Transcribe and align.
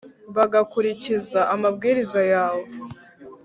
bagakurikiza 0.35 1.39
amabwiriza 1.53 2.21
yawe 2.33 2.65